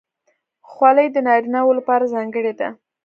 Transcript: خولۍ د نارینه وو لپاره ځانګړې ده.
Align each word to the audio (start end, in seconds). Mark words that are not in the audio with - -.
خولۍ 0.69 1.07
د 1.11 1.17
نارینه 1.27 1.59
وو 1.63 1.77
لپاره 1.79 2.11
ځانګړې 2.13 2.53
ده. 2.59 2.69